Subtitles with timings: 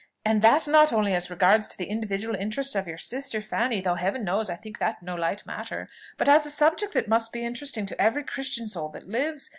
[0.25, 4.23] and that not only as regards the individual interests of your sister Fanny, though, Heaven
[4.23, 7.85] knows, I think that no light matter, but as a subject that must be interesting
[7.85, 9.47] to every Christian soul that lives.